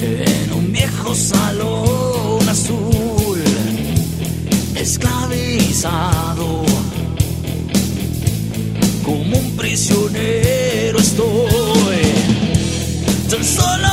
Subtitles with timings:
[0.00, 3.38] en un viejo salón azul,
[4.74, 6.64] esclavizado
[9.04, 12.02] como un prisionero estoy.
[13.28, 13.89] Tan solo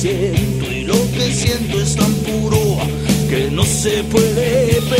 [0.00, 2.78] siento y lo que siento es tan puro
[3.28, 4.97] que no se puede perder.